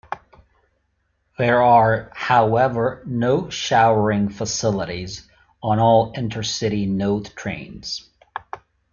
There 1.37 1.61
are, 1.61 2.11
however, 2.15 3.03
no 3.05 3.51
showering 3.51 4.29
facilities 4.29 5.29
on 5.61 5.77
all 5.77 6.11
Intercity 6.15 6.89
Notte 6.89 7.31
trains. 7.35 8.09